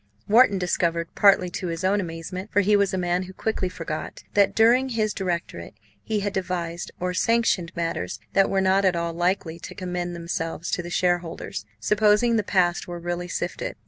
[0.27, 4.23] Wharton discovered, partly to his own amazement, for he was a man who quickly forgot,
[4.33, 9.13] that during his directorate he had devised or sanctioned matters that were not at all
[9.13, 13.75] likely to commend themselves to the shareholders, supposing the past were really sifted.